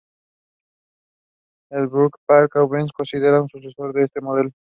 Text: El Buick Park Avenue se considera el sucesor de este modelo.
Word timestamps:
El 1.69 1.85
Buick 1.87 2.15
Park 2.25 2.55
Avenue 2.55 2.87
se 2.87 2.93
considera 2.97 3.37
el 3.37 3.45
sucesor 3.51 3.93
de 3.93 4.05
este 4.05 4.19
modelo. 4.19 4.49